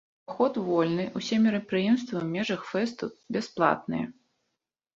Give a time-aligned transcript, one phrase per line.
[0.27, 3.05] Уваход вольны, усе мерапрыемствы ў межах фэсту
[3.39, 4.05] бясплатныя.